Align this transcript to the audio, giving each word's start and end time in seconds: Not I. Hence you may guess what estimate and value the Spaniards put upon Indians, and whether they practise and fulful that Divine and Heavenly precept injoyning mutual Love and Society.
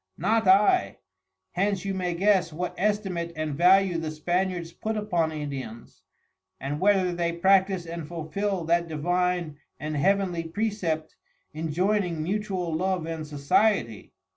Not 0.17 0.47
I. 0.47 0.97
Hence 1.51 1.85
you 1.85 1.93
may 1.93 2.15
guess 2.15 2.51
what 2.51 2.73
estimate 2.75 3.31
and 3.35 3.53
value 3.53 3.99
the 3.99 4.09
Spaniards 4.09 4.73
put 4.73 4.97
upon 4.97 5.31
Indians, 5.31 6.01
and 6.59 6.79
whether 6.79 7.13
they 7.13 7.31
practise 7.33 7.85
and 7.85 8.07
fulful 8.07 8.65
that 8.65 8.87
Divine 8.87 9.59
and 9.79 9.95
Heavenly 9.95 10.43
precept 10.45 11.17
injoyning 11.53 12.17
mutual 12.17 12.73
Love 12.73 13.05
and 13.05 13.27
Society. 13.27 14.15